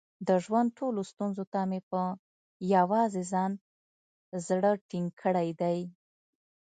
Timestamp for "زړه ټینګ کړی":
4.47-5.49